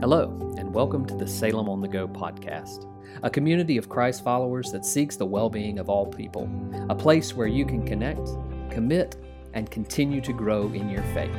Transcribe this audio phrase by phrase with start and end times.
[0.00, 2.86] Hello, and welcome to the Salem on the Go podcast,
[3.24, 6.48] a community of Christ followers that seeks the well being of all people,
[6.88, 8.28] a place where you can connect,
[8.70, 9.16] commit,
[9.54, 11.34] and continue to grow in your faith.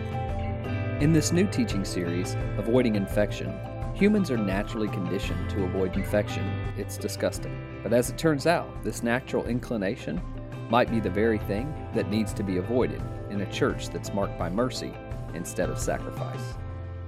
[1.02, 3.58] In this new teaching series, Avoiding Infection,
[3.94, 6.44] humans are naturally conditioned to avoid infection.
[6.76, 7.80] It's disgusting.
[7.82, 10.22] But as it turns out, this natural inclination
[10.70, 14.38] might be the very thing that needs to be avoided in a church that's marked
[14.38, 14.94] by mercy
[15.34, 16.56] instead of sacrifice.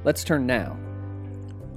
[0.05, 0.79] Let's turn now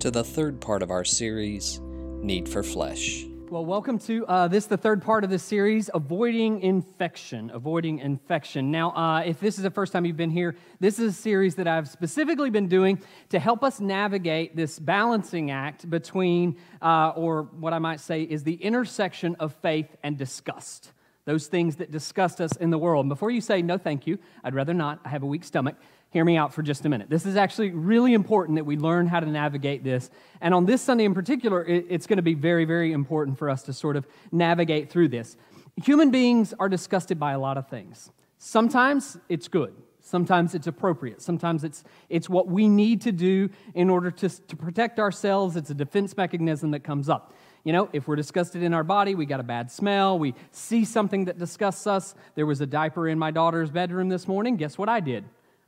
[0.04, 1.80] to the third part of our series,
[2.20, 3.24] Need for Flesh.
[3.48, 7.48] Well, welcome to uh, this, the third part of the series, Avoiding Infection.
[7.48, 8.70] Avoiding Infection.
[8.70, 11.54] Now, uh, if this is the first time you've been here, this is a series
[11.54, 17.44] that I've specifically been doing to help us navigate this balancing act between, uh, or
[17.58, 20.92] what I might say is the intersection of faith and disgust.
[21.24, 23.08] Those things that disgust us in the world.
[23.08, 25.76] Before you say, no, thank you, I'd rather not, I have a weak stomach,
[26.14, 27.10] hear me out for just a minute.
[27.10, 30.10] This is actually really important that we learn how to navigate this.
[30.40, 33.64] And on this Sunday in particular, it's going to be very, very important for us
[33.64, 35.36] to sort of navigate through this.
[35.82, 38.12] Human beings are disgusted by a lot of things.
[38.38, 39.74] Sometimes it's good.
[40.00, 41.20] Sometimes it's appropriate.
[41.20, 45.56] Sometimes it's, it's what we need to do in order to, to protect ourselves.
[45.56, 47.34] It's a defense mechanism that comes up.
[47.64, 50.84] You know, if we're disgusted in our body, we got a bad smell, we see
[50.84, 52.14] something that disgusts us.
[52.36, 54.54] There was a diaper in my daughter's bedroom this morning.
[54.56, 55.24] Guess what I did?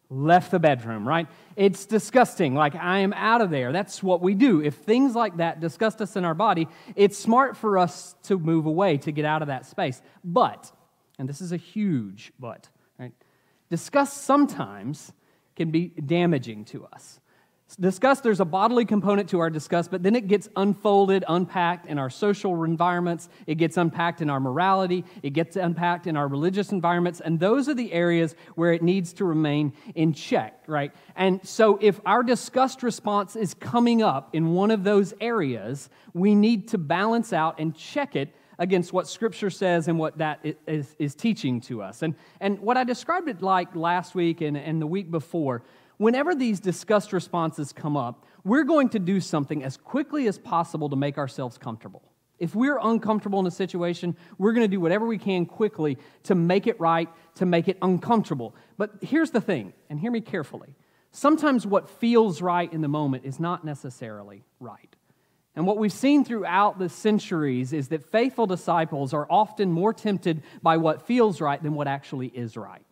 [0.08, 1.26] Left the bedroom, right?
[1.56, 2.54] It's disgusting.
[2.54, 3.72] Like, I am out of there.
[3.72, 4.62] That's what we do.
[4.62, 8.66] If things like that disgust us in our body, it's smart for us to move
[8.66, 10.00] away, to get out of that space.
[10.24, 10.70] But,
[11.18, 12.68] and this is a huge but,
[12.98, 13.12] right?
[13.68, 15.12] Disgust sometimes
[15.56, 17.18] can be damaging to us.
[17.78, 21.98] Disgust, there's a bodily component to our disgust, but then it gets unfolded, unpacked in
[21.98, 23.28] our social environments.
[23.46, 25.04] It gets unpacked in our morality.
[25.22, 27.20] It gets unpacked in our religious environments.
[27.20, 30.92] And those are the areas where it needs to remain in check, right?
[31.16, 36.34] And so if our disgust response is coming up in one of those areas, we
[36.34, 40.94] need to balance out and check it against what Scripture says and what that is,
[40.98, 42.02] is teaching to us.
[42.02, 45.62] And, and what I described it like last week and, and the week before
[45.98, 50.88] whenever these disgust responses come up, we're going to do something as quickly as possible
[50.90, 52.02] to make ourselves comfortable.
[52.38, 56.34] If we're uncomfortable in a situation, we're going to do whatever we can quickly to
[56.34, 58.54] make it right, to make it uncomfortable.
[58.76, 60.74] But here's the thing, and hear me carefully.
[61.12, 64.94] Sometimes what feels right in the moment is not necessarily right.
[65.54, 70.42] And what we've seen throughout the centuries is that faithful disciples are often more tempted
[70.62, 72.84] by what feels right than what actually is right.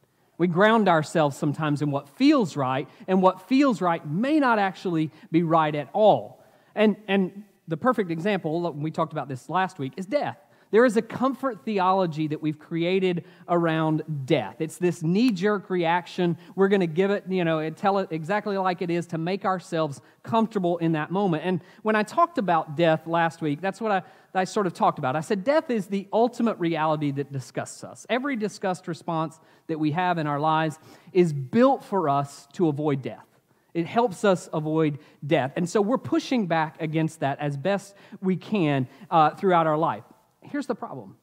[0.44, 5.10] We ground ourselves sometimes in what feels right, and what feels right may not actually
[5.32, 6.44] be right at all.
[6.74, 10.36] And, and the perfect example, we talked about this last week, is death.
[10.70, 14.56] There is a comfort theology that we've created around death.
[14.58, 16.36] It's this knee jerk reaction.
[16.56, 19.18] We're going to give it, you know, and tell it exactly like it is to
[19.18, 21.44] make ourselves comfortable in that moment.
[21.46, 24.02] And when I talked about death last week, that's what I,
[24.34, 25.16] I sort of talked about.
[25.16, 28.06] I said, death is the ultimate reality that disgusts us.
[28.08, 30.78] Every disgust response that we have in our lives
[31.12, 33.26] is built for us to avoid death.
[33.74, 35.52] It helps us avoid death.
[35.56, 40.04] And so we're pushing back against that as best we can uh, throughout our life
[40.50, 41.16] here's the problem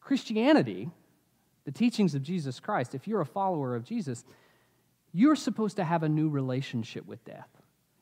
[0.00, 0.88] Christianity,
[1.64, 4.24] the teachings of Jesus Christ, if you're a follower of Jesus,
[5.12, 7.48] you're supposed to have a new relationship with death.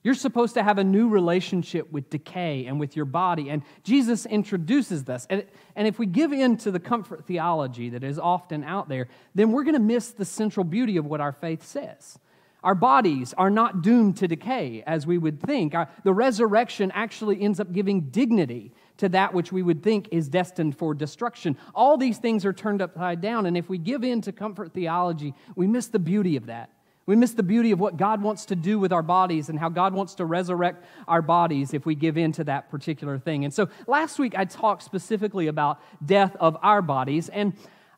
[0.07, 3.51] You're supposed to have a new relationship with decay and with your body.
[3.51, 5.27] And Jesus introduces this.
[5.29, 5.45] And,
[5.75, 9.51] and if we give in to the comfort theology that is often out there, then
[9.51, 12.21] we're going to miss the central beauty of what our faith says.
[12.63, 15.75] Our bodies are not doomed to decay as we would think.
[15.75, 20.29] Our, the resurrection actually ends up giving dignity to that which we would think is
[20.29, 21.57] destined for destruction.
[21.75, 25.35] All these things are turned upside down, and if we give in to comfort theology,
[25.57, 26.71] we miss the beauty of that.
[27.07, 29.69] We miss the beauty of what God wants to do with our bodies and how
[29.69, 33.45] God wants to resurrect our bodies if we give in to that particular thing.
[33.45, 37.53] And so last week I talked specifically about death of our bodies, and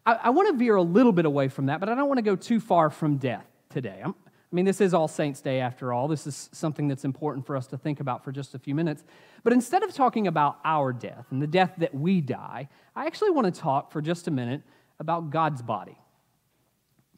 [0.04, 2.18] I, I want to veer a little bit away from that, but I don't want
[2.18, 4.00] to go too far from death today.
[4.04, 4.14] I'm,
[4.50, 6.08] I mean, this is All Saints' Day after all.
[6.08, 9.04] This is something that's important for us to think about for just a few minutes.
[9.42, 13.30] But instead of talking about our death and the death that we die, I actually
[13.30, 14.62] want to talk for just a minute
[14.98, 15.98] about God's body.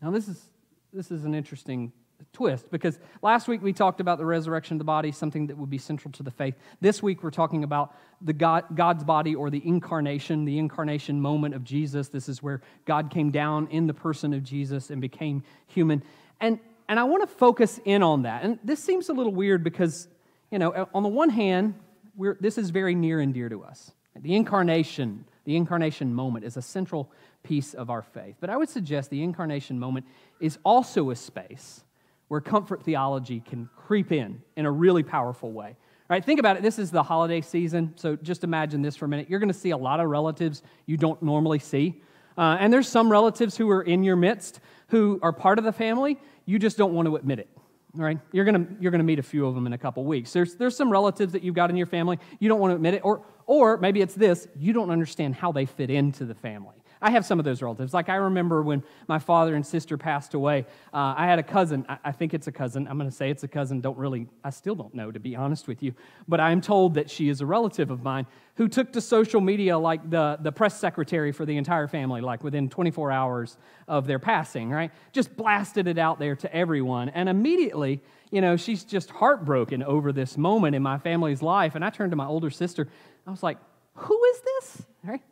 [0.03, 0.45] Now, this is,
[0.93, 1.93] this is an interesting
[2.33, 5.71] twist because last week we talked about the resurrection of the body, something that would
[5.71, 6.55] be central to the faith.
[6.81, 11.55] This week we're talking about the God, God's body or the incarnation, the incarnation moment
[11.55, 12.09] of Jesus.
[12.09, 16.03] This is where God came down in the person of Jesus and became human.
[16.41, 16.59] And
[16.89, 18.43] and I want to focus in on that.
[18.43, 20.09] And this seems a little weird because,
[20.51, 21.75] you know, uh, on the one hand,
[22.17, 23.93] we're, this is very near and dear to us.
[24.17, 27.13] The incarnation, the incarnation moment is a central
[27.45, 28.37] piece of our faith.
[28.41, 30.05] But I would suggest the incarnation moment
[30.41, 31.85] is also a space
[32.29, 35.77] where comfort theology can creep in in a really powerful way.
[36.09, 36.63] right, think about it.
[36.63, 39.29] This is the holiday season, so just imagine this for a minute.
[39.29, 42.03] You're going to see a lot of relatives you don't normally see.
[42.39, 45.73] Uh, and there's some relatives who are in your midst who are part of the
[45.73, 47.49] family, you just don't want to admit it.
[47.97, 50.33] All right, you're gonna you're gonna meet a few of them in a couple weeks.
[50.33, 52.95] There's there's some relatives that you've got in your family you don't want to admit
[52.95, 56.77] it, or or maybe it's this you don't understand how they fit into the family.
[57.03, 57.95] I have some of those relatives.
[57.95, 61.87] Like I remember when my father and sister passed away, uh, I had a cousin.
[61.89, 62.87] I, I think it's a cousin.
[62.87, 63.81] I'm going to say it's a cousin.
[63.81, 65.95] Don't really, I still don't know, to be honest with you.
[66.29, 68.27] But I'm told that she is a relative of mine
[68.57, 72.45] who took to social media like the, the press secretary for the entire family, like
[72.45, 73.57] within 24 hours
[73.89, 74.91] of their passing, right?
[75.13, 77.09] Just blasted it out there to everyone.
[77.09, 81.75] And immediately, you know, she's just heartbroken over this moment in my family's life.
[81.75, 82.89] And I turned to my older sister.
[83.27, 83.57] I was like,
[83.95, 84.83] who is this?
[85.03, 85.23] Right?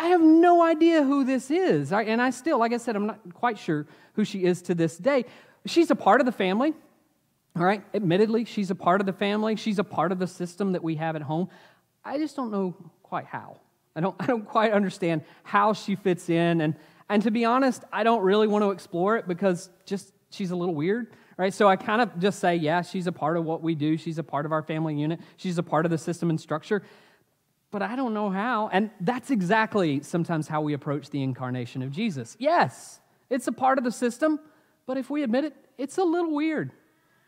[0.00, 1.92] I have no idea who this is.
[1.92, 4.96] And I still, like I said, I'm not quite sure who she is to this
[4.96, 5.26] day.
[5.66, 6.72] She's a part of the family.
[7.54, 9.56] All right, admittedly, she's a part of the family.
[9.56, 11.50] She's a part of the system that we have at home.
[12.02, 13.58] I just don't know quite how.
[13.94, 16.62] I don't, I don't quite understand how she fits in.
[16.62, 16.76] And,
[17.10, 20.56] and to be honest, I don't really want to explore it because just she's a
[20.56, 21.08] little weird.
[21.36, 21.52] Right?
[21.52, 23.98] So I kind of just say, yeah, she's a part of what we do.
[23.98, 25.20] She's a part of our family unit.
[25.36, 26.82] She's a part of the system and structure
[27.70, 28.68] but I don't know how.
[28.72, 32.36] And that's exactly sometimes how we approach the incarnation of Jesus.
[32.38, 34.40] Yes, it's a part of the system,
[34.86, 36.72] but if we admit it, it's a little weird.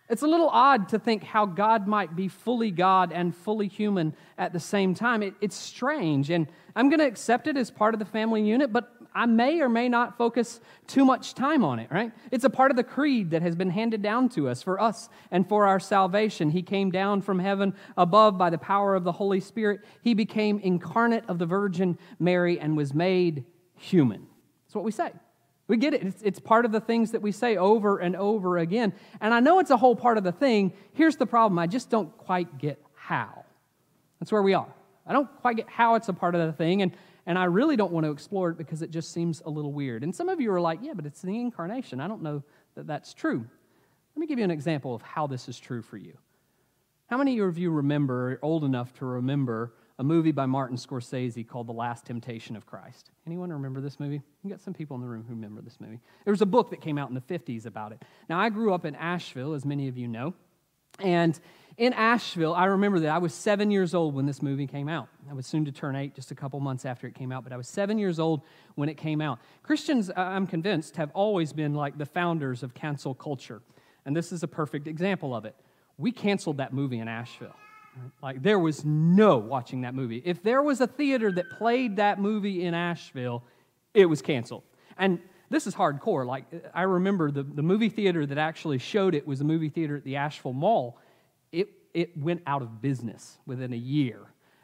[0.09, 4.15] It's a little odd to think how God might be fully God and fully human
[4.37, 5.23] at the same time.
[5.23, 8.73] It, it's strange, and I'm going to accept it as part of the family unit,
[8.73, 12.12] but I may or may not focus too much time on it, right?
[12.31, 15.09] It's a part of the creed that has been handed down to us for us
[15.31, 16.50] and for our salvation.
[16.50, 19.81] He came down from heaven above by the power of the Holy Spirit.
[20.03, 23.44] He became incarnate of the Virgin Mary and was made
[23.76, 24.26] human.
[24.64, 25.12] That's what we say.
[25.69, 26.03] We get it.
[26.03, 28.93] It's, it's part of the things that we say over and over again.
[29.20, 30.73] And I know it's a whole part of the thing.
[30.93, 33.44] Here's the problem I just don't quite get how.
[34.20, 34.73] That's where we are.
[35.06, 36.82] I don't quite get how it's a part of the thing.
[36.82, 36.93] And
[37.27, 40.03] and I really don't want to explore it because it just seems a little weird.
[40.03, 42.01] And some of you are like, yeah, but it's the incarnation.
[42.01, 42.43] I don't know
[42.75, 43.47] that that's true.
[44.15, 46.17] Let me give you an example of how this is true for you.
[47.07, 51.67] How many of you remember, old enough to remember, a movie by Martin Scorsese called
[51.67, 53.11] The Last Temptation of Christ?
[53.27, 54.23] Anyone remember this movie?
[54.43, 56.01] You got some people in the room who remember this movie.
[56.25, 58.03] There was a book that came out in the 50s about it.
[58.29, 60.35] Now, I grew up in Asheville, as many of you know,
[60.99, 61.39] and
[61.79, 65.09] in Asheville, I remember that I was seven years old when this movie came out.
[65.31, 67.53] I was soon to turn eight, just a couple months after it came out, but
[67.53, 68.43] I was seven years old
[68.75, 69.39] when it came out.
[69.62, 73.62] Christians, I'm convinced, have always been like the founders of cancel culture.
[74.05, 75.56] And this is a perfect example of it.
[75.97, 77.56] We canceled that movie in Asheville.
[78.23, 80.23] Like, there was no watching that movie.
[80.25, 83.45] If there was a theater that played that movie in Asheville,
[83.93, 84.62] it was canceled.
[84.97, 85.21] And
[85.52, 86.26] this is hardcore.
[86.26, 86.44] Like,
[86.75, 90.04] I remember the, the movie theater that actually showed it was a movie theater at
[90.04, 90.99] the Asheville Mall
[91.52, 94.20] it, it went out of business within a year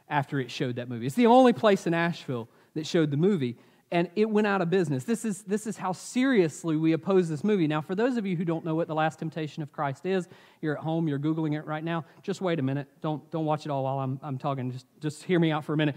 [0.09, 1.07] after it showed that movie.
[1.07, 3.59] It's the only place in Asheville that showed the movie,
[3.91, 5.05] and it went out of business.
[5.05, 7.67] This is, this is how seriously we oppose this movie.
[7.67, 10.29] Now, for those of you who don't know what The Last Temptation of Christ is,
[10.63, 12.89] you're at home, you're Googling it right now, just wait a minute.
[13.03, 14.73] Don't, don't watch it all while I'm, I'm talking.
[14.73, 15.97] Just, just hear me out for a minute.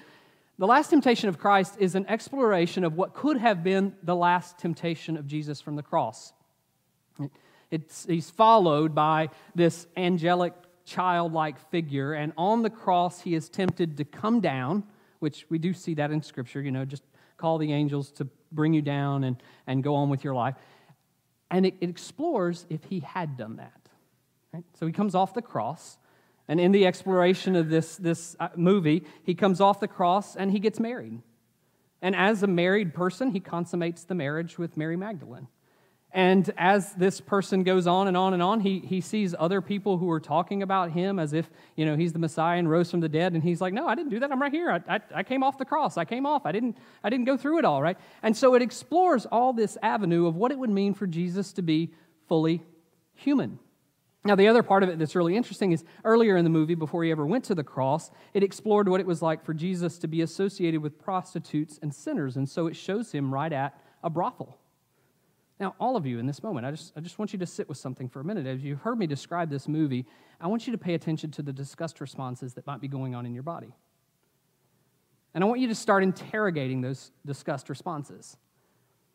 [0.62, 4.60] The Last Temptation of Christ is an exploration of what could have been the last
[4.60, 6.34] temptation of Jesus from the cross.
[7.72, 10.54] It's, he's followed by this angelic
[10.86, 14.84] childlike figure, and on the cross, he is tempted to come down,
[15.18, 17.02] which we do see that in Scripture, you know, just
[17.38, 20.54] call the angels to bring you down and, and go on with your life.
[21.50, 23.82] And it, it explores if he had done that.
[24.54, 24.64] Right?
[24.80, 25.98] So he comes off the cross,
[26.52, 30.52] and in the exploration of this, this uh, movie, he comes off the cross and
[30.52, 31.22] he gets married.
[32.02, 35.48] And as a married person, he consummates the marriage with Mary Magdalene.
[36.12, 39.98] And as this person goes on and on and on, he, he sees other people
[39.98, 43.00] who are talking about him as if, you know, he's the Messiah and rose from
[43.00, 43.32] the dead.
[43.32, 44.30] And he's like, no, I didn't do that.
[44.30, 44.72] I'm right here.
[44.72, 45.96] I, I, I came off the cross.
[45.96, 46.46] I came off.
[46.46, 47.98] I didn't, I didn't go through it all, right?
[48.24, 51.62] And so it explores all this avenue of what it would mean for Jesus to
[51.62, 51.94] be
[52.28, 52.62] fully
[53.14, 53.58] human.
[54.24, 57.04] Now, the other part of it that's really interesting is earlier in the movie, before
[57.04, 60.08] he ever went to the cross, it explored what it was like for Jesus to
[60.08, 62.38] be associated with prostitutes and sinners.
[62.38, 64.60] And so it shows him right at a brothel.
[65.60, 67.68] Now, all of you in this moment, I just, I just want you to sit
[67.68, 68.46] with something for a minute.
[68.46, 70.06] As you've heard me describe this movie,
[70.40, 73.26] I want you to pay attention to the disgust responses that might be going on
[73.26, 73.74] in your body.
[75.34, 78.38] And I want you to start interrogating those disgust responses.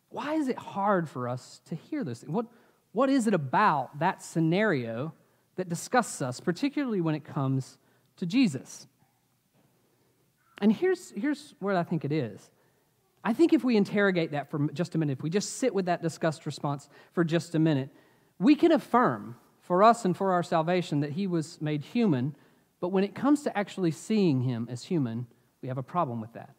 [0.08, 2.22] Why is it hard for us to hear this?
[2.22, 2.46] What,
[2.96, 5.12] what is it about that scenario
[5.56, 7.76] that disgusts us, particularly when it comes
[8.16, 8.86] to Jesus?
[10.56, 12.50] And here's, here's where I think it is
[13.22, 15.84] I think if we interrogate that for just a minute, if we just sit with
[15.86, 17.90] that disgust response for just a minute,
[18.38, 22.34] we can affirm for us and for our salvation that he was made human
[22.80, 25.26] But when it comes to actually seeing him as human,
[25.60, 26.54] we have a problem with that.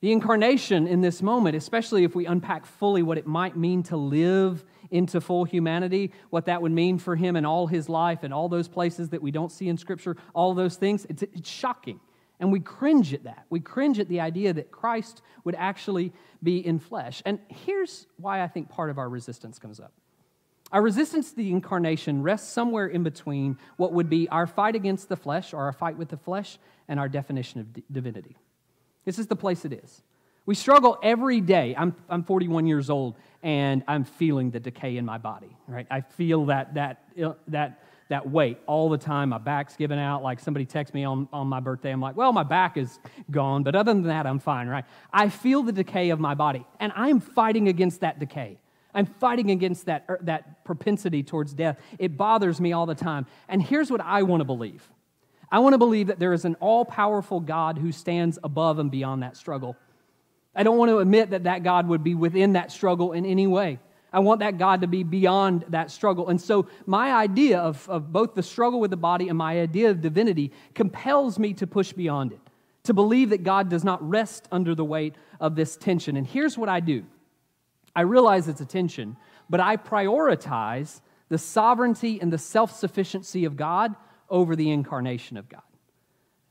[0.00, 3.96] The incarnation in this moment, especially if we unpack fully what it might mean to
[3.96, 8.32] live into full humanity, what that would mean for him and all his life and
[8.32, 11.98] all those places that we don't see in Scripture, all those things, it's, it's shocking.
[12.38, 13.46] And we cringe at that.
[13.48, 16.12] We cringe at the idea that Christ would actually
[16.42, 17.22] be in flesh.
[17.24, 19.92] And here's why I think part of our resistance comes up.
[20.72, 25.08] Our resistance to the incarnation rests somewhere in between what would be our fight against
[25.08, 28.36] the flesh or our fight with the flesh and our definition of divinity.
[29.06, 30.02] This is the place it is.
[30.44, 31.74] We struggle every day.
[31.76, 35.86] I'm, I'm 41 years old and I'm feeling the decay in my body, right?
[35.90, 37.02] I feel that, that,
[37.48, 39.30] that, that weight all the time.
[39.30, 40.22] My back's giving out.
[40.22, 41.90] Like somebody texts me on, on my birthday.
[41.90, 42.98] I'm like, well, my back is
[43.30, 44.84] gone, but other than that, I'm fine, right?
[45.12, 48.58] I feel the decay of my body and I'm fighting against that decay.
[48.94, 51.78] I'm fighting against that, er, that propensity towards death.
[51.98, 53.26] It bothers me all the time.
[53.48, 54.88] And here's what I want to believe
[55.50, 58.90] I want to believe that there is an all powerful God who stands above and
[58.90, 59.76] beyond that struggle.
[60.54, 63.46] I don't want to admit that that God would be within that struggle in any
[63.46, 63.78] way.
[64.12, 66.28] I want that God to be beyond that struggle.
[66.28, 69.90] And so, my idea of, of both the struggle with the body and my idea
[69.90, 72.40] of divinity compels me to push beyond it,
[72.84, 76.16] to believe that God does not rest under the weight of this tension.
[76.16, 77.04] And here's what I do
[77.94, 79.16] I realize it's a tension,
[79.50, 83.94] but I prioritize the sovereignty and the self sufficiency of God
[84.28, 85.62] over the incarnation of God.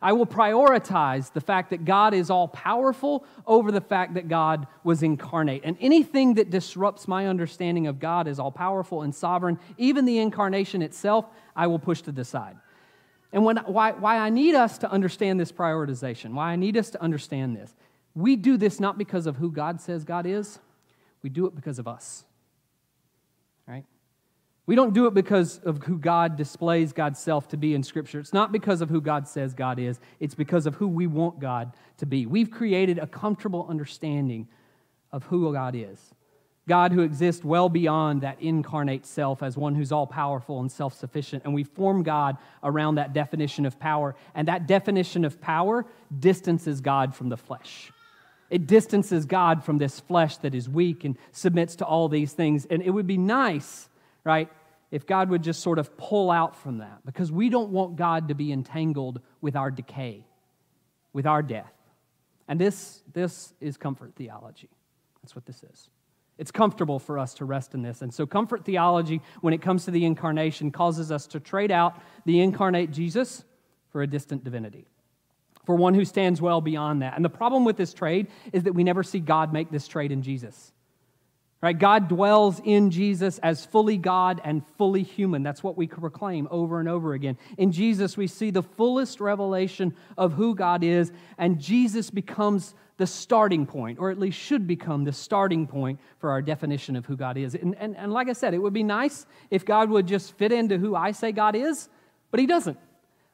[0.01, 4.67] I will prioritize the fact that God is all powerful over the fact that God
[4.83, 5.61] was incarnate.
[5.63, 10.19] And anything that disrupts my understanding of God as all powerful and sovereign, even the
[10.19, 12.57] incarnation itself, I will push to the side.
[13.31, 16.89] And when, why, why I need us to understand this prioritization, why I need us
[16.91, 17.73] to understand this,
[18.13, 20.59] we do this not because of who God says God is,
[21.23, 22.25] we do it because of us.
[24.67, 28.19] We don't do it because of who God displays God's self to be in Scripture.
[28.19, 31.39] It's not because of who God says God is, it's because of who we want
[31.39, 32.25] God to be.
[32.25, 34.47] We've created a comfortable understanding
[35.11, 35.99] of who God is.
[36.67, 40.95] God who exists well beyond that incarnate self as one who's all powerful and self
[40.95, 41.43] sufficient.
[41.45, 44.15] And we form God around that definition of power.
[44.33, 45.85] And that definition of power
[46.19, 47.91] distances God from the flesh.
[48.49, 52.65] It distances God from this flesh that is weak and submits to all these things.
[52.65, 53.89] And it would be nice
[54.25, 54.49] right?
[54.91, 58.27] If God would just sort of pull out from that, because we don't want God
[58.27, 60.25] to be entangled with our decay,
[61.13, 61.71] with our death.
[62.47, 64.69] And this, this is comfort theology.
[65.21, 65.89] That's what this is.
[66.37, 68.01] It's comfortable for us to rest in this.
[68.01, 72.01] And so, comfort theology, when it comes to the incarnation, causes us to trade out
[72.25, 73.43] the incarnate Jesus
[73.89, 74.85] for a distant divinity,
[75.65, 77.15] for one who stands well beyond that.
[77.15, 80.11] And the problem with this trade is that we never see God make this trade
[80.11, 80.73] in Jesus.
[81.61, 81.77] Right?
[81.77, 85.41] God dwells in Jesus as fully God and fully human.
[85.41, 87.37] That's what we proclaim over and over again.
[87.57, 93.07] In Jesus, we see the fullest revelation of who God is, and Jesus becomes the
[93.07, 97.17] starting point, or at least should become the starting point for our definition of who
[97.17, 97.55] God is.
[97.55, 100.51] And, and, and like I said, it would be nice if God would just fit
[100.51, 101.89] into who I say God is,
[102.31, 102.77] but He doesn't.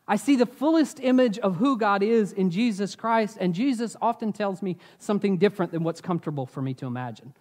[0.08, 4.34] I see the fullest image of who God is in Jesus Christ, and Jesus often
[4.34, 7.34] tells me something different than what's comfortable for me to imagine.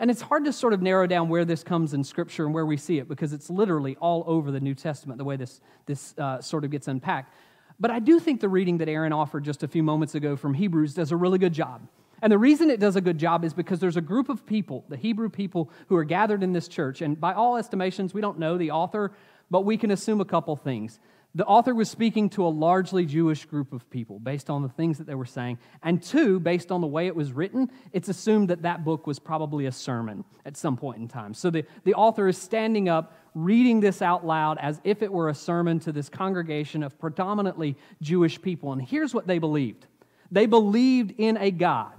[0.00, 2.66] And it's hard to sort of narrow down where this comes in Scripture and where
[2.66, 6.14] we see it because it's literally all over the New Testament, the way this, this
[6.18, 7.32] uh, sort of gets unpacked.
[7.78, 10.54] But I do think the reading that Aaron offered just a few moments ago from
[10.54, 11.86] Hebrews does a really good job.
[12.22, 14.84] And the reason it does a good job is because there's a group of people,
[14.88, 17.02] the Hebrew people, who are gathered in this church.
[17.02, 19.12] And by all estimations, we don't know the author,
[19.50, 20.98] but we can assume a couple things.
[21.36, 24.98] The author was speaking to a largely Jewish group of people based on the things
[24.98, 25.58] that they were saying.
[25.82, 29.18] And two, based on the way it was written, it's assumed that that book was
[29.18, 31.34] probably a sermon at some point in time.
[31.34, 35.28] So the, the author is standing up, reading this out loud as if it were
[35.28, 38.72] a sermon to this congregation of predominantly Jewish people.
[38.72, 39.86] And here's what they believed
[40.30, 41.92] they believed in a God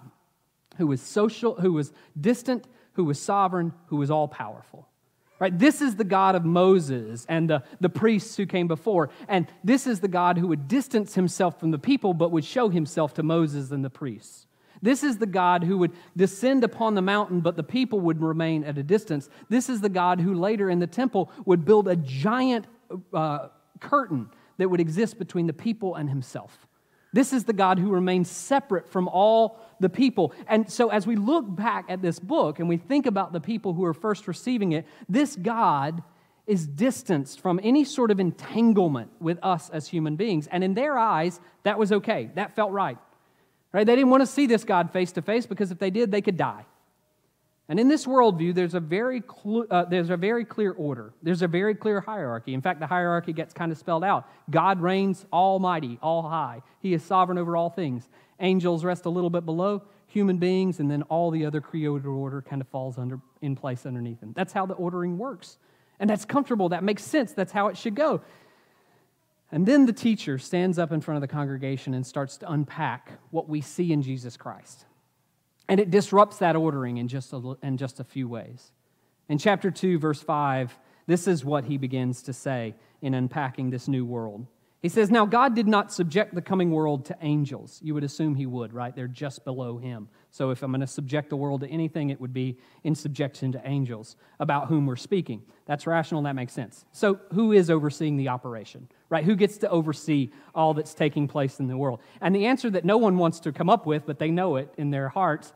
[0.78, 4.88] who was social, who was distant, who was sovereign, who was all powerful.
[5.38, 5.58] Right?
[5.58, 9.10] This is the God of Moses and the, the priests who came before.
[9.28, 12.70] And this is the God who would distance himself from the people but would show
[12.70, 14.48] himself to Moses and the priests.
[14.82, 18.64] This is the God who would descend upon the mountain, but the people would remain
[18.64, 19.30] at a distance.
[19.50, 22.66] This is the God who later in the temple would build a giant
[23.14, 23.50] uh,
[23.80, 26.68] curtain that would exist between the people and himself.
[27.14, 30.34] This is the God who remains separate from all the people.
[30.48, 33.74] And so, as we look back at this book and we think about the people
[33.74, 36.04] who are first receiving it, this God
[36.48, 40.48] is distanced from any sort of entanglement with us as human beings.
[40.48, 42.30] And in their eyes, that was okay.
[42.36, 42.98] That felt right.
[43.74, 43.86] Right?
[43.86, 46.22] They didn't want to see this God face to face because if they did, they
[46.22, 46.66] could die.
[47.68, 51.14] And in this worldview, there's a, very cl- uh, there's a very clear order.
[51.24, 52.54] There's a very clear hierarchy.
[52.54, 54.30] In fact, the hierarchy gets kind of spelled out.
[54.52, 56.62] God reigns almighty, all high.
[56.80, 58.08] He is sovereign over all things.
[58.40, 62.42] Angels rest a little bit below, human beings, and then all the other created order
[62.42, 64.34] kind of falls under, in place underneath them.
[64.36, 65.58] That's how the ordering works.
[66.00, 66.70] And that's comfortable.
[66.70, 67.32] That makes sense.
[67.32, 68.22] That's how it should go.
[69.52, 73.12] And then the teacher stands up in front of the congregation and starts to unpack
[73.32, 74.86] what we see in Jesus Christ.
[75.70, 78.72] And it disrupts that ordering in just a, in just a few ways.
[79.30, 80.78] In chapter 2, verse 5,
[81.08, 84.46] this is what he begins to say in unpacking this new world.
[84.86, 87.80] He says, Now God did not subject the coming world to angels.
[87.82, 88.96] You would assume he would, right?
[88.96, 90.10] They're just below him.
[90.30, 93.52] So if I'm going to subject the world to anything, it would be in subjection
[93.54, 95.42] to angels about whom we're speaking.
[95.66, 96.86] That's rational, that makes sense.
[96.92, 99.24] So who is overseeing the operation, right?
[99.24, 102.00] Who gets to oversee all that's taking place in the world?
[102.22, 104.72] And the answer that no one wants to come up with, but they know it
[104.78, 105.52] in their hearts,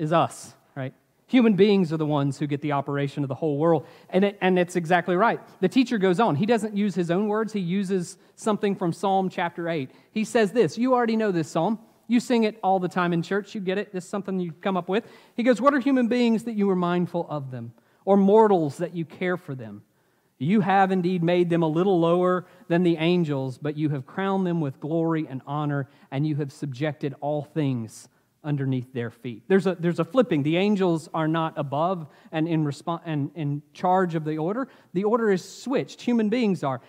[0.00, 0.94] is us, right?
[1.28, 3.86] Human beings are the ones who get the operation of the whole world.
[4.08, 5.40] And, it, and it's exactly right.
[5.60, 6.36] The teacher goes on.
[6.36, 9.90] He doesn't use his own words, he uses something from Psalm chapter 8.
[10.10, 11.78] He says this You already know this psalm.
[12.10, 13.54] You sing it all the time in church.
[13.54, 13.92] You get it.
[13.92, 15.04] This is something you come up with.
[15.34, 17.74] He goes, What are human beings that you are mindful of them,
[18.06, 19.82] or mortals that you care for them?
[20.38, 24.46] You have indeed made them a little lower than the angels, but you have crowned
[24.46, 28.08] them with glory and honor, and you have subjected all things
[28.44, 29.42] underneath their feet.
[29.48, 30.42] There's a, there's a flipping.
[30.42, 34.68] The angels are not above and in, response, and in charge of the order.
[34.92, 36.02] The order is switched.
[36.02, 36.80] Human beings are.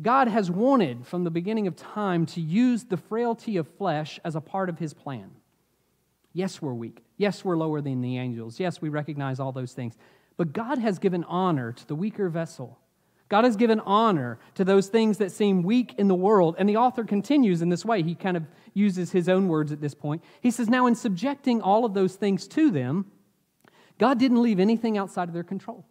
[0.00, 4.36] God has wanted from the beginning of time to use the frailty of flesh as
[4.36, 5.30] a part of his plan.
[6.32, 7.02] Yes, we're weak.
[7.16, 8.60] Yes, we're lower than the angels.
[8.60, 9.94] Yes, we recognize all those things.
[10.36, 12.78] But God has given honor to the weaker vessel.
[13.28, 16.56] God has given honor to those things that seem weak in the world.
[16.58, 18.02] And the author continues in this way.
[18.02, 20.22] He kind of uses his own words at this point.
[20.40, 23.06] He says, Now, in subjecting all of those things to them,
[23.98, 25.84] God didn't leave anything outside of their control.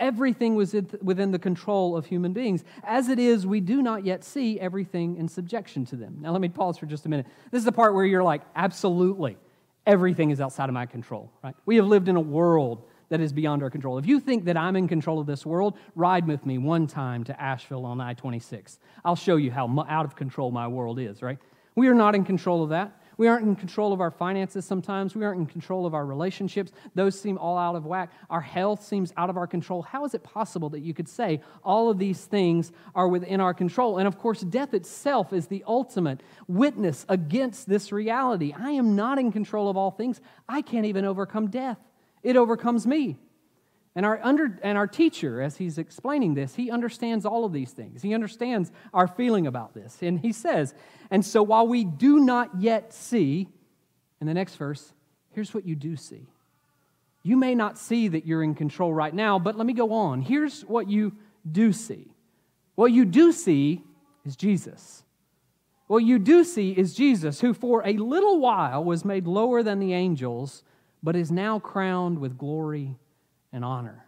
[0.00, 2.64] Everything was within the control of human beings.
[2.82, 6.16] As it is, we do not yet see everything in subjection to them.
[6.20, 7.26] Now, let me pause for just a minute.
[7.52, 9.38] This is the part where you're like, absolutely,
[9.86, 11.54] everything is outside of my control, right?
[11.64, 12.82] We have lived in a world
[13.14, 13.96] that is beyond our control.
[13.96, 17.22] If you think that I'm in control of this world, ride with me one time
[17.24, 18.80] to Asheville on I 26.
[19.04, 21.38] I'll show you how out of control my world is, right?
[21.76, 23.00] We are not in control of that.
[23.16, 25.14] We aren't in control of our finances sometimes.
[25.14, 26.72] We aren't in control of our relationships.
[26.96, 28.10] Those seem all out of whack.
[28.30, 29.82] Our health seems out of our control.
[29.82, 33.54] How is it possible that you could say all of these things are within our
[33.54, 33.98] control?
[33.98, 38.52] And of course, death itself is the ultimate witness against this reality.
[38.58, 40.20] I am not in control of all things.
[40.48, 41.78] I can't even overcome death,
[42.24, 43.18] it overcomes me.
[43.96, 47.70] And our, under, and our teacher, as he's explaining this, he understands all of these
[47.70, 48.02] things.
[48.02, 49.98] He understands our feeling about this.
[50.02, 50.74] And he says,
[51.12, 53.46] And so while we do not yet see,
[54.20, 54.92] in the next verse,
[55.30, 56.26] here's what you do see.
[57.22, 60.22] You may not see that you're in control right now, but let me go on.
[60.22, 61.12] Here's what you
[61.50, 62.10] do see.
[62.74, 63.82] What you do see
[64.24, 65.04] is Jesus.
[65.86, 69.78] What you do see is Jesus, who for a little while was made lower than
[69.78, 70.64] the angels,
[71.04, 72.96] but is now crowned with glory
[73.52, 74.04] and honor.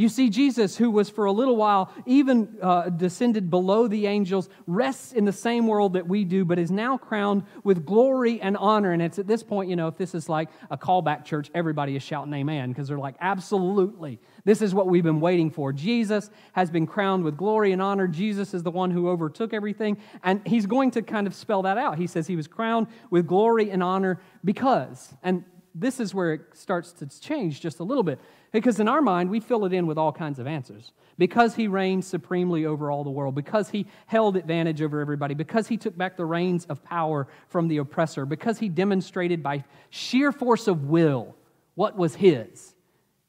[0.00, 4.48] You see, Jesus, who was for a little while even uh, descended below the angels,
[4.66, 8.56] rests in the same world that we do, but is now crowned with glory and
[8.56, 8.92] honor.
[8.92, 11.96] And it's at this point, you know, if this is like a callback church, everybody
[11.96, 14.20] is shouting amen because they're like, absolutely.
[14.46, 15.70] This is what we've been waiting for.
[15.70, 18.08] Jesus has been crowned with glory and honor.
[18.08, 19.98] Jesus is the one who overtook everything.
[20.22, 21.98] And he's going to kind of spell that out.
[21.98, 26.40] He says he was crowned with glory and honor because, and this is where it
[26.52, 28.18] starts to change just a little bit.
[28.52, 30.92] Because in our mind, we fill it in with all kinds of answers.
[31.18, 35.68] Because he reigned supremely over all the world, because he held advantage over everybody, because
[35.68, 40.32] he took back the reins of power from the oppressor, because he demonstrated by sheer
[40.32, 41.36] force of will
[41.74, 42.74] what was his.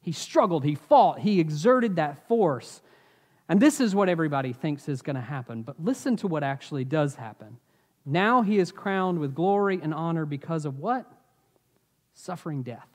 [0.00, 2.82] He struggled, he fought, he exerted that force.
[3.48, 5.62] And this is what everybody thinks is going to happen.
[5.62, 7.58] But listen to what actually does happen.
[8.04, 11.06] Now he is crowned with glory and honor because of what?
[12.14, 12.88] Suffering death.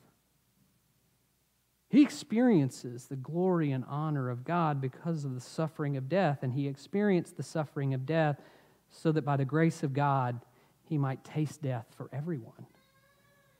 [1.89, 6.53] He experiences the glory and honor of God because of the suffering of death, and
[6.53, 8.41] he experienced the suffering of death
[8.89, 10.41] so that by the grace of God,
[10.83, 12.65] he might taste death for everyone.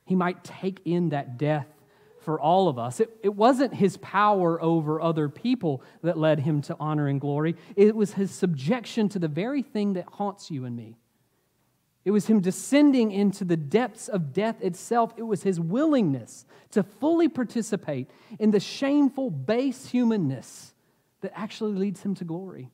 [0.04, 1.66] He might take in that death
[2.20, 3.00] for all of us.
[3.00, 7.56] It, it wasn't his power over other people that led him to honor and glory,
[7.76, 10.96] it was his subjection to the very thing that haunts you and me
[12.08, 15.12] it was him descending into the depths of death itself.
[15.18, 20.72] It was his willingness to fully participate in the shameful, base humanness
[21.20, 22.70] that actually leads him to glory.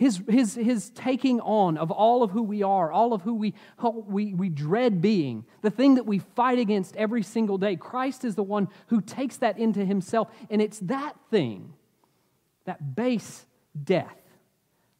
[0.00, 3.52] his, his, his taking on of all of who we are, all of who we,
[3.82, 7.74] we, we dread being, the thing that we fight against every single day.
[7.74, 10.28] Christ is the one who takes that into himself.
[10.48, 11.74] And it's that thing,
[12.64, 13.44] that base
[13.82, 14.16] death,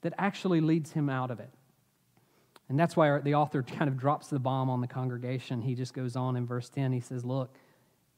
[0.02, 1.54] that actually leads him out of it.
[2.70, 5.60] And that's why the author kind of drops the bomb on the congregation.
[5.60, 6.92] He just goes on in verse 10.
[6.92, 7.54] He says, Look,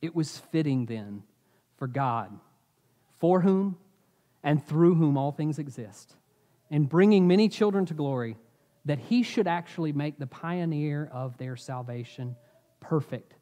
[0.01, 1.25] it was fitting then
[1.79, 2.31] for God,
[3.19, 3.77] for whom
[4.45, 6.15] and through whom all things exist
[6.71, 8.37] and bringing many children to glory,
[8.85, 12.37] that he should actually make the pioneer of their salvation
[12.81, 13.35] perfect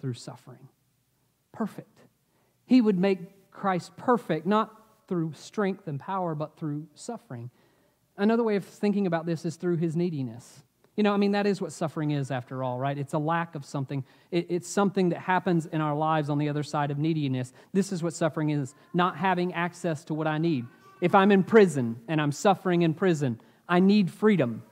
[0.00, 0.68] through suffering.
[1.52, 2.00] Perfect.
[2.64, 4.72] He would make Christ perfect, not
[5.08, 7.50] through strength and power, but through suffering.
[8.16, 10.62] Another way of thinking about this is through his neediness.
[10.96, 12.96] You know, I mean, that is what suffering is after all, right?
[12.96, 14.02] It's a lack of something.
[14.30, 17.52] it's something that happens in our lives on the other side of neediness.
[17.74, 20.64] This is what suffering is not having access to what I need.
[21.02, 24.62] If I'm in prison and I'm suffering in prison, I need freedom.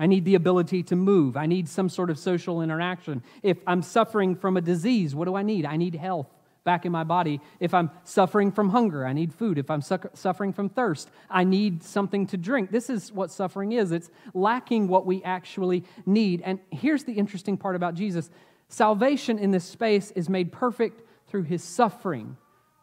[0.00, 1.36] I need the ability to move.
[1.36, 3.22] I need some sort of social interaction.
[3.42, 5.66] If I'm suffering from a disease, what do I need?
[5.66, 6.28] I need health
[6.68, 7.40] back in my body.
[7.60, 9.56] If I'm suffering from hunger, I need food.
[9.56, 12.70] If I'm su- suffering from thirst, I need something to drink.
[12.70, 16.42] This is what suffering is it's lacking what we actually need.
[16.44, 18.28] And here's the interesting part about Jesus
[18.68, 22.36] salvation in this space is made perfect through his suffering,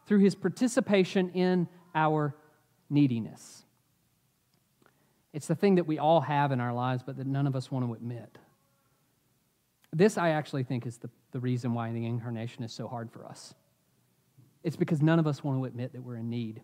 [0.07, 2.35] through his participation in our
[2.89, 3.65] neediness.
[5.31, 7.69] It's the thing that we all have in our lives, but that none of us
[7.69, 8.39] want to admit.
[9.93, 13.27] This, I actually think, is the, the reason why the incarnation is so hard for
[13.27, 13.53] us.
[14.65, 16.63] It's because none of us want to admit that we're in need.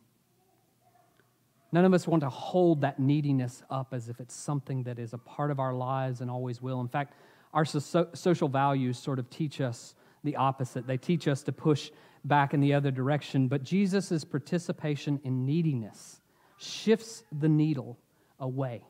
[1.72, 5.14] None of us want to hold that neediness up as if it's something that is
[5.14, 6.82] a part of our lives and always will.
[6.82, 7.14] In fact,
[7.54, 10.88] our so- social values sort of teach us the opposite.
[10.88, 11.92] They teach us to push
[12.26, 13.48] back in the other direction.
[13.48, 16.22] But Jesus' participation in neediness
[16.58, 18.00] shifts the needle
[18.40, 18.84] away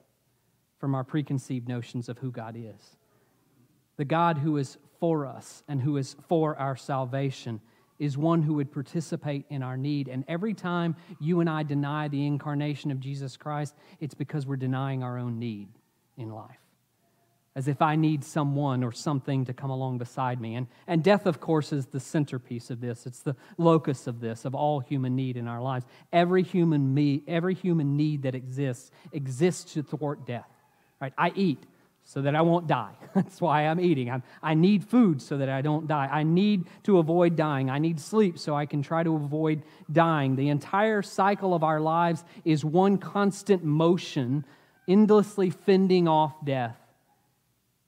[0.79, 2.95] from our preconceived notions of who God is.
[3.97, 7.59] The God who is for us and who is for our salvation
[8.01, 10.07] is one who would participate in our need.
[10.07, 14.55] And every time you and I deny the incarnation of Jesus Christ, it's because we're
[14.55, 15.69] denying our own need
[16.17, 16.57] in life
[17.55, 20.55] as if I need someone or something to come along beside me.
[20.55, 23.05] And, and death, of course, is the centerpiece of this.
[23.05, 25.85] It's the locus of this, of all human need in our lives.
[26.13, 30.47] Every human, me, every human need that exists exists to thwart death.
[31.01, 31.13] Right?
[31.17, 31.65] I eat
[32.11, 32.93] so that I won't die.
[33.15, 34.09] That's why I'm eating.
[34.09, 36.09] I'm, I need food so that I don't die.
[36.11, 37.69] I need to avoid dying.
[37.69, 40.35] I need sleep so I can try to avoid dying.
[40.35, 44.45] The entire cycle of our lives is one constant motion,
[44.87, 46.77] endlessly fending off death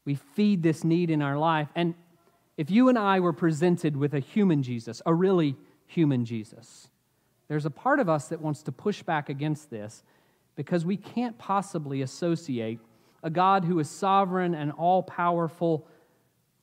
[0.06, 1.70] we feed this need in our life.
[1.76, 1.96] And
[2.58, 5.56] if you and I were presented with a human Jesus, a really
[5.88, 6.90] human Jesus,
[7.48, 10.04] there's a part of us that wants to push back against this
[10.56, 12.80] because we can't possibly associate
[13.24, 15.88] a God who is sovereign and all powerful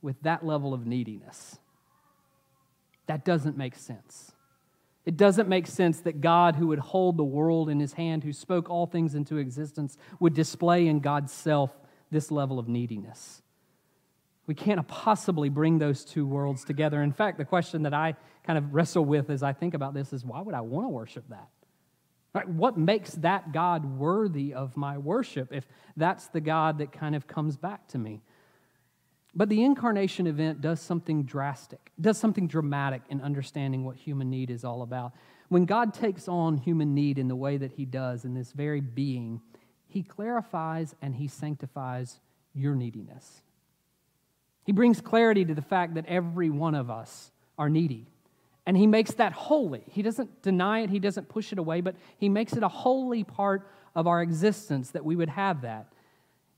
[0.01, 1.57] with that level of neediness.
[3.07, 4.31] That doesn't make sense.
[5.03, 8.33] It doesn't make sense that God, who would hold the world in his hand, who
[8.33, 11.71] spoke all things into existence, would display in God's self
[12.11, 13.41] this level of neediness.
[14.45, 17.01] We can't possibly bring those two worlds together.
[17.01, 20.13] In fact, the question that I kind of wrestle with as I think about this
[20.13, 21.47] is why would I want to worship that?
[22.33, 22.47] Right?
[22.47, 25.67] What makes that God worthy of my worship if
[25.97, 28.21] that's the God that kind of comes back to me?
[29.33, 34.49] But the incarnation event does something drastic, does something dramatic in understanding what human need
[34.49, 35.13] is all about.
[35.47, 38.81] When God takes on human need in the way that he does in this very
[38.81, 39.41] being,
[39.87, 42.19] he clarifies and he sanctifies
[42.53, 43.41] your neediness.
[44.65, 48.07] He brings clarity to the fact that every one of us are needy.
[48.65, 49.83] And he makes that holy.
[49.87, 53.23] He doesn't deny it, he doesn't push it away, but he makes it a holy
[53.23, 55.91] part of our existence that we would have that.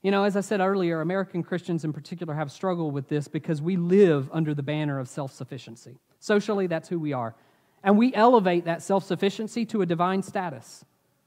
[0.02, 3.62] You know, as I said earlier, American Christians in particular have struggled with this because
[3.62, 5.96] we live under the banner of self sufficiency.
[6.20, 7.34] Socially, that's who we are.
[7.82, 10.84] And we elevate that self sufficiency to a divine status.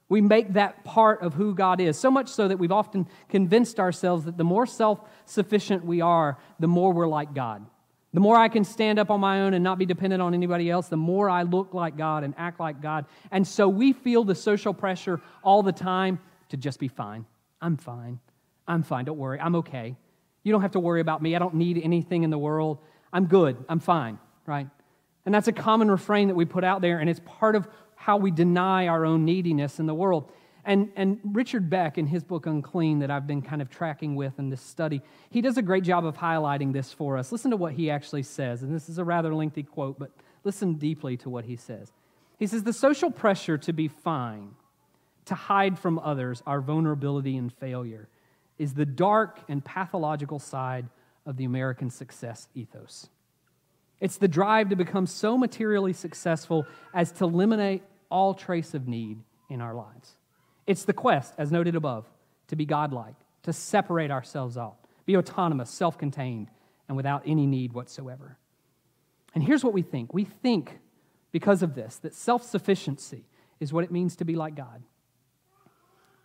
[0.09, 3.79] We make that part of who God is, so much so that we've often convinced
[3.79, 7.65] ourselves that the more self sufficient we are, the more we're like God.
[8.13, 10.69] The more I can stand up on my own and not be dependent on anybody
[10.69, 13.05] else, the more I look like God and act like God.
[13.31, 17.25] And so we feel the social pressure all the time to just be fine.
[17.61, 18.19] I'm fine.
[18.67, 19.05] I'm fine.
[19.05, 19.39] Don't worry.
[19.39, 19.95] I'm okay.
[20.43, 21.35] You don't have to worry about me.
[21.35, 22.79] I don't need anything in the world.
[23.11, 23.57] I'm good.
[23.67, 24.67] I'm fine, right?
[25.25, 28.15] And that's a common refrain that we put out there, and it's part of how
[28.15, 30.31] we deny our own neediness in the world.
[30.67, 34.37] And, and Richard Beck, in his book Unclean, that I've been kind of tracking with
[34.37, 37.31] in this study, he does a great job of highlighting this for us.
[37.31, 38.63] Listen to what he actually says.
[38.63, 40.11] And this is a rather lengthy quote, but
[40.43, 41.93] listen deeply to what he says.
[42.37, 44.55] He says, The social pressure to be fine
[45.27, 48.07] to hide from others our vulnerability and failure,
[48.57, 50.87] is the dark and pathological side
[51.25, 53.09] of the American success ethos.
[53.99, 59.19] It's the drive to become so materially successful as to eliminate all trace of need
[59.49, 60.16] in our lives.
[60.67, 62.05] It's the quest, as noted above,
[62.49, 64.75] to be godlike, to separate ourselves out,
[65.05, 66.49] be autonomous, self contained,
[66.87, 68.37] and without any need whatsoever.
[69.33, 70.79] And here's what we think we think,
[71.31, 73.25] because of this, that self sufficiency
[73.59, 74.83] is what it means to be like God.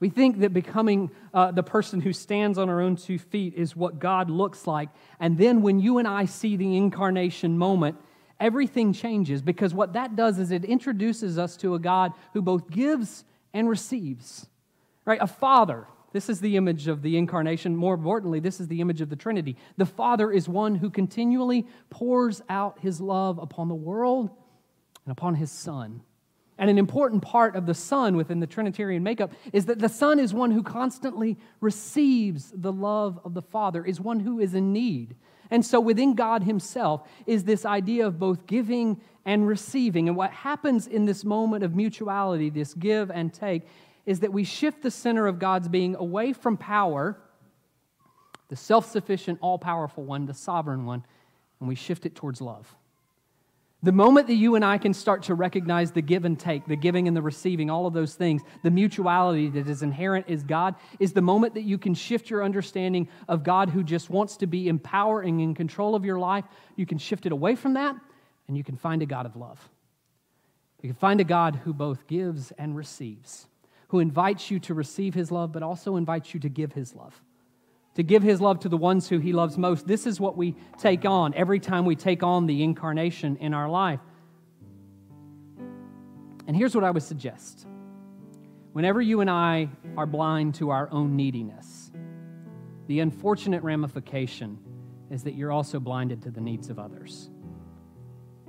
[0.01, 3.77] We think that becoming uh, the person who stands on our own two feet is
[3.77, 4.89] what God looks like.
[5.21, 7.97] And then when you and I see the incarnation moment,
[8.41, 12.69] everything changes because what that does is it introduces us to a God who both
[12.69, 14.47] gives and receives.
[15.05, 15.19] Right?
[15.21, 15.87] A father.
[16.13, 17.75] This is the image of the incarnation.
[17.75, 19.57] More importantly, this is the image of the Trinity.
[19.79, 24.31] The Father is one who continually pours out his love upon the world
[25.07, 26.03] and upon his Son.
[26.59, 30.19] And an important part of the Son within the Trinitarian makeup is that the Son
[30.19, 34.73] is one who constantly receives the love of the Father, is one who is in
[34.73, 35.17] need.
[35.53, 40.09] And so within God Himself is this idea of both giving and receiving.
[40.09, 43.69] And what happens in this moment of mutuality, this give and take,
[44.07, 47.19] is that we shift the center of God's being away from power,
[48.49, 51.05] the self sufficient, all powerful one, the sovereign one,
[51.61, 52.75] and we shift it towards love.
[53.85, 56.77] The moment that you and I can start to recognize the give and take, the
[56.77, 60.77] giving and the receiving, all of those things, the mutuality that is inherent is God,
[61.01, 64.47] is the moment that you can shift your understanding of God who just wants to
[64.47, 66.45] be empowering and in control of your life.
[66.77, 67.97] You can shift it away from that
[68.47, 69.69] and you can find a God of love.
[70.81, 73.49] You can find a God who both gives and receives,
[73.89, 77.21] who invites you to receive his love, but also invites you to give his love
[77.95, 79.87] to give his love to the ones who he loves most.
[79.87, 83.69] This is what we take on every time we take on the incarnation in our
[83.69, 84.01] life.
[86.47, 87.67] And here's what I would suggest
[88.73, 91.93] whenever you and I are blind to our own neediness,
[92.87, 94.59] the unfortunate ramification
[95.11, 97.29] is that you're also blinded to the needs of others.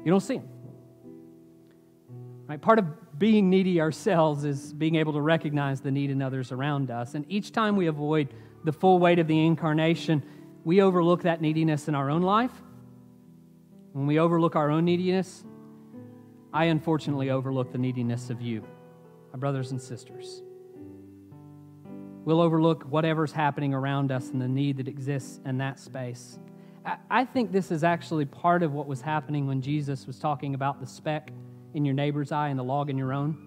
[0.03, 0.49] You don't see them.
[2.47, 2.61] Right?
[2.61, 6.89] Part of being needy ourselves is being able to recognize the need in others around
[6.89, 7.15] us.
[7.15, 10.23] And each time we avoid the full weight of the incarnation,
[10.63, 12.51] we overlook that neediness in our own life.
[13.91, 15.43] When we overlook our own neediness,
[16.53, 18.63] I unfortunately overlook the neediness of you,
[19.31, 20.41] my brothers and sisters.
[22.25, 26.39] We'll overlook whatever's happening around us and the need that exists in that space.
[27.09, 30.79] I think this is actually part of what was happening when Jesus was talking about
[30.79, 31.31] the speck
[31.73, 33.37] in your neighbor's eye and the log in your own.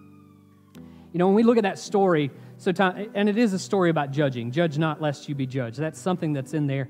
[1.12, 2.72] You know, when we look at that story, so,
[3.14, 4.50] and it is a story about judging.
[4.50, 5.78] Judge not, lest you be judged.
[5.78, 6.88] That's something that's in there.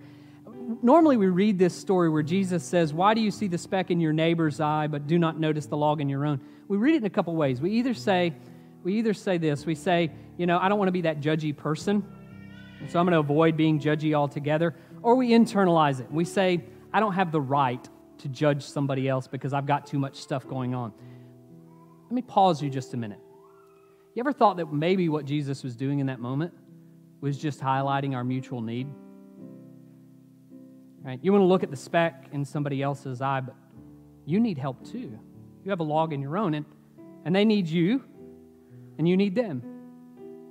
[0.82, 4.00] Normally, we read this story where Jesus says, Why do you see the speck in
[4.00, 6.40] your neighbor's eye, but do not notice the log in your own?
[6.68, 7.60] We read it in a couple ways.
[7.60, 8.32] We either say,
[8.82, 11.56] we either say this, we say, you know, I don't want to be that judgy
[11.56, 12.04] person,
[12.88, 14.74] so I'm going to avoid being judgy altogether.
[15.02, 16.10] Or we internalize it.
[16.10, 19.98] We say, I don't have the right to judge somebody else because I've got too
[19.98, 20.92] much stuff going on.
[22.04, 23.20] Let me pause you just a minute.
[24.16, 26.54] You ever thought that maybe what Jesus was doing in that moment
[27.20, 28.88] was just highlighting our mutual need?
[31.02, 31.20] Right?
[31.20, 33.54] You want to look at the speck in somebody else's eye, but
[34.24, 35.18] you need help too.
[35.64, 36.64] You have a log in your own, and,
[37.26, 38.02] and they need you,
[38.96, 39.62] and you need them.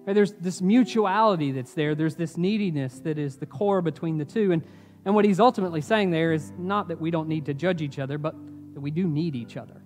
[0.06, 0.14] Right?
[0.14, 4.52] There's this mutuality that's there, there's this neediness that is the core between the two.
[4.52, 4.64] And,
[5.06, 7.98] and what he's ultimately saying there is not that we don't need to judge each
[7.98, 8.36] other, but
[8.76, 9.82] that we do need each other.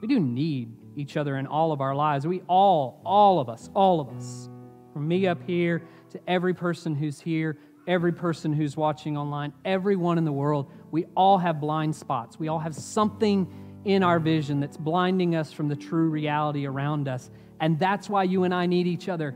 [0.00, 2.26] We do need each other in all of our lives.
[2.26, 4.48] We all, all of us, all of us,
[4.92, 10.18] from me up here to every person who's here, every person who's watching online, everyone
[10.18, 12.38] in the world, we all have blind spots.
[12.38, 17.08] We all have something in our vision that's blinding us from the true reality around
[17.08, 17.30] us.
[17.60, 19.34] And that's why you and I need each other,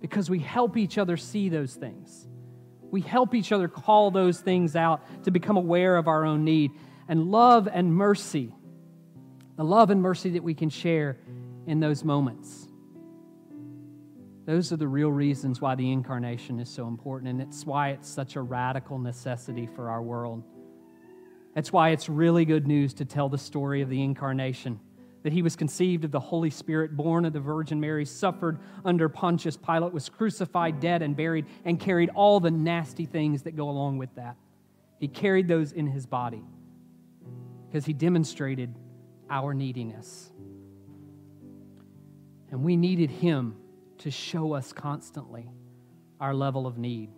[0.00, 2.28] because we help each other see those things.
[2.90, 6.72] We help each other call those things out to become aware of our own need.
[7.08, 8.54] And love and mercy
[9.62, 11.18] the love and mercy that we can share
[11.68, 12.66] in those moments.
[14.44, 18.08] Those are the real reasons why the incarnation is so important, and it's why it's
[18.08, 20.42] such a radical necessity for our world.
[21.54, 24.80] That's why it's really good news to tell the story of the incarnation
[25.22, 29.08] that he was conceived of the Holy Spirit, born of the Virgin Mary, suffered under
[29.08, 33.70] Pontius Pilate, was crucified, dead, and buried, and carried all the nasty things that go
[33.70, 34.34] along with that.
[34.98, 36.42] He carried those in his body
[37.68, 38.74] because he demonstrated
[39.30, 40.30] our neediness.
[42.50, 43.56] And we needed Him
[43.98, 45.48] to show us constantly
[46.20, 47.10] our level of need.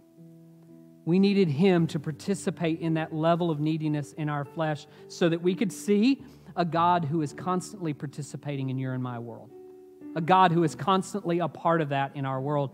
[1.05, 5.43] We needed Him to participate in that level of neediness in our flesh so that
[5.43, 6.23] we could see
[6.57, 9.51] a God who is constantly participating in your and my world.
[10.15, 12.71] a God who is constantly a part of that in our world.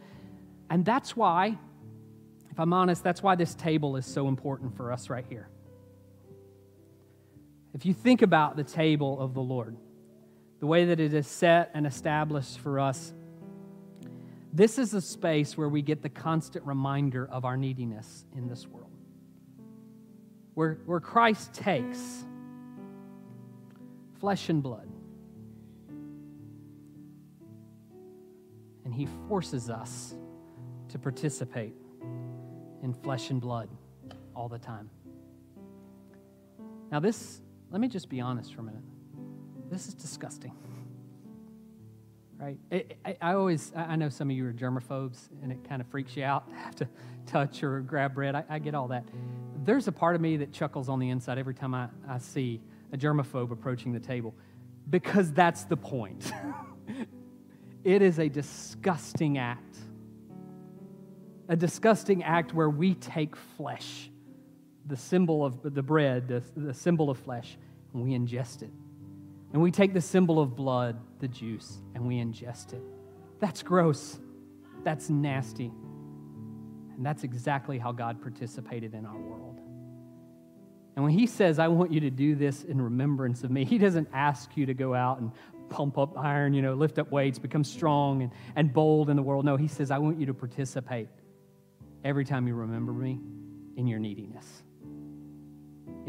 [0.69, 1.59] And that's why,
[2.51, 5.49] if I'm honest, that's why this table is so important for us right here.
[7.75, 9.77] If you think about the table of the Lord,
[10.59, 13.13] the way that it is set and established for us,
[14.53, 18.67] this is a space where we get the constant reminder of our neediness in this
[18.67, 18.91] world.
[20.55, 22.25] Where, where Christ takes
[24.19, 24.89] flesh and blood
[28.85, 30.15] and he forces us
[30.89, 31.75] to participate
[32.83, 33.69] in flesh and blood
[34.35, 34.91] all the time.
[36.91, 38.83] Now, this, let me just be honest for a minute.
[39.71, 40.53] This is disgusting.
[42.39, 42.59] Right?
[42.73, 46.17] I, I, always, I know some of you are germaphobes and it kind of freaks
[46.17, 46.89] you out to have to
[47.27, 48.35] touch or grab bread.
[48.35, 49.05] I, I get all that.
[49.65, 52.61] There's a part of me that chuckles on the inside every time I, I see
[52.93, 54.35] a germaphobe approaching the table
[54.89, 56.33] because that's the point.
[57.85, 59.79] It is a disgusting act.
[61.49, 64.10] A disgusting act where we take flesh,
[64.91, 67.57] the symbol of the bread, the, the symbol of flesh,
[67.95, 68.71] and we ingest it.
[69.53, 72.83] And we take the symbol of blood, the juice, and we ingest it.
[73.41, 74.19] That's gross.
[74.85, 75.73] That's nasty.
[76.97, 79.59] And that's exactly how God participated in our world.
[80.97, 83.79] And when He says, I want you to do this in remembrance of me, He
[83.79, 85.33] doesn't ask you to go out and
[85.71, 89.23] pump up iron, you know, lift up weights, become strong and, and bold in the
[89.23, 89.45] world.
[89.45, 91.09] No, he says, I want you to participate
[92.05, 93.19] every time you remember me
[93.77, 94.63] in your neediness,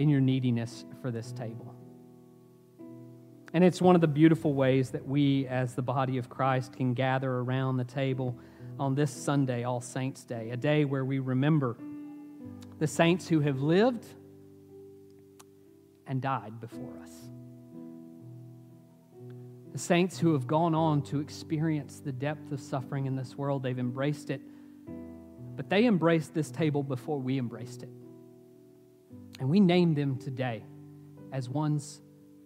[0.01, 1.75] in your neediness for this table.
[3.53, 6.93] And it's one of the beautiful ways that we, as the body of Christ, can
[6.93, 8.37] gather around the table
[8.79, 11.77] on this Sunday, All Saints' Day, a day where we remember
[12.79, 14.05] the saints who have lived
[16.07, 17.29] and died before us
[19.71, 23.63] the saints who have gone on to experience the depth of suffering in this world,
[23.63, 24.41] they've embraced it.
[25.55, 27.89] But they embraced this table before we embraced it.
[29.41, 30.63] And we name them today
[31.34, 31.99] as ones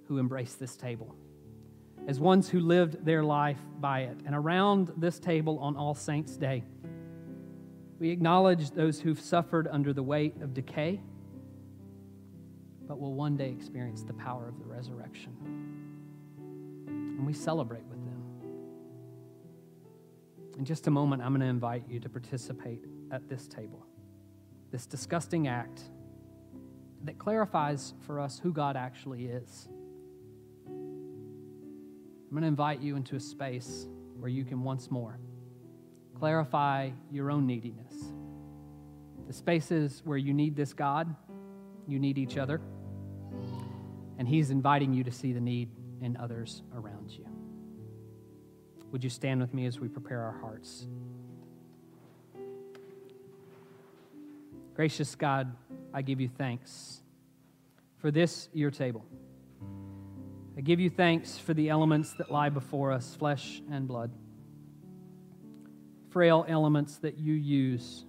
[0.08, 1.13] who embraced this table,
[2.08, 4.17] as ones who lived their life by it.
[4.25, 6.63] And around this table on All Saints' Day,
[7.99, 11.01] we acknowledge those who've suffered under the weight of decay,
[12.88, 15.36] but will one day experience the power of the resurrection
[17.17, 18.21] and we celebrate with them.
[20.58, 23.86] In just a moment, I'm going to invite you to participate at this table.
[24.71, 25.84] This disgusting act
[27.05, 29.67] that clarifies for us who God actually is.
[30.67, 33.87] I'm going to invite you into a space
[34.19, 35.19] where you can once more
[36.15, 37.93] clarify your own neediness.
[39.27, 41.13] The spaces where you need this God,
[41.87, 42.61] you need each other,
[44.17, 45.69] and He's inviting you to see the need
[46.01, 47.25] in others around you.
[48.91, 50.87] Would you stand with me as we prepare our hearts?
[54.75, 55.55] Gracious God,
[55.93, 57.01] I give you thanks
[57.97, 59.05] for this, your table.
[60.57, 64.11] I give you thanks for the elements that lie before us flesh and blood,
[66.09, 68.05] frail elements that you use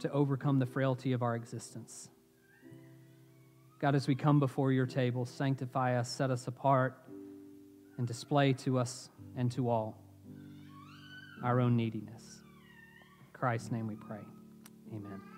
[0.00, 2.10] to overcome the frailty of our existence.
[3.78, 6.98] God, as we come before your table, sanctify us, set us apart,
[7.96, 9.96] and display to us and to all
[11.42, 12.42] our own neediness.
[13.20, 14.20] In Christ's name we pray.
[14.92, 15.29] Amen.